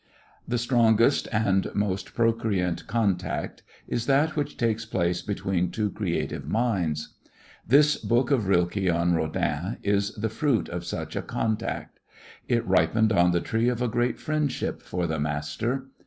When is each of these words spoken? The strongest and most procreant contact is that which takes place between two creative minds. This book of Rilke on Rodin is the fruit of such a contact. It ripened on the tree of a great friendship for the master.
The 0.47 0.57
strongest 0.57 1.27
and 1.31 1.67
most 1.75 2.15
procreant 2.15 2.87
contact 2.87 3.61
is 3.87 4.07
that 4.07 4.35
which 4.35 4.57
takes 4.57 4.83
place 4.83 5.21
between 5.21 5.69
two 5.69 5.91
creative 5.91 6.47
minds. 6.49 7.09
This 7.67 7.97
book 7.97 8.31
of 8.31 8.47
Rilke 8.47 8.89
on 8.91 9.13
Rodin 9.13 9.77
is 9.83 10.15
the 10.15 10.29
fruit 10.29 10.67
of 10.69 10.85
such 10.85 11.15
a 11.15 11.21
contact. 11.21 11.99
It 12.47 12.65
ripened 12.65 13.13
on 13.13 13.29
the 13.31 13.41
tree 13.41 13.69
of 13.69 13.79
a 13.79 13.87
great 13.87 14.17
friendship 14.17 14.81
for 14.81 15.05
the 15.05 15.19
master. 15.19 15.91